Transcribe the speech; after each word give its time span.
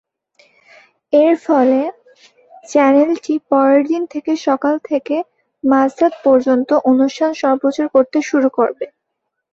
এর 1.13 1.33
ফলে, 1.45 1.81
চ্যানেলটি 2.65 3.33
পরেরদিন 3.49 4.01
থেকে 4.13 4.31
সকাল 4.47 4.75
থেকে 4.89 5.15
মাঝ 5.63 5.89
রাত 5.99 6.13
পর্যন্ত 6.25 6.69
অনুষ্ঠান 6.91 7.31
সম্প্রচার 7.43 7.87
করতে 7.95 8.17
শুরু 8.29 8.47
করে। 8.57 8.85